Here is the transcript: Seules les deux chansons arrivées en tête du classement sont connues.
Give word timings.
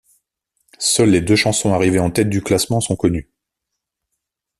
Seules 0.79 1.11
les 1.11 1.21
deux 1.21 1.35
chansons 1.35 1.73
arrivées 1.75 1.99
en 1.99 2.09
tête 2.09 2.27
du 2.27 2.41
classement 2.41 2.81
sont 2.81 2.95
connues. 2.95 3.29